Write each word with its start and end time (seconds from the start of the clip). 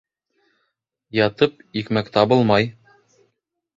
Ятып, 1.19 1.61
икмәк 1.83 2.11
табылмай. 2.17 2.69